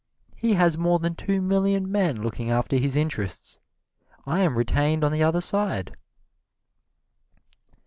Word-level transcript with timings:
He 0.35 0.53
has 0.55 0.79
more 0.79 0.97
than 0.97 1.13
two 1.13 1.43
million 1.43 1.91
men 1.91 2.23
looking 2.23 2.49
after 2.49 2.75
his 2.77 2.95
interests. 2.97 3.59
I 4.25 4.39
am 4.41 4.57
retained 4.57 5.03
on 5.03 5.11
the 5.11 5.21
other 5.21 5.41
side!" 5.41 5.95